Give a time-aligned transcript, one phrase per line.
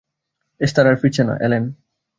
[0.61, 1.63] Esther আর ফিরছে না, অ্যালেন।